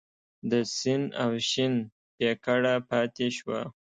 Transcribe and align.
د 0.51 0.53
سین 0.77 1.01
او 1.23 1.31
شین 1.49 1.73
پیکړه 2.17 2.73
پاتې 2.89 3.27
شوه. 3.37 3.59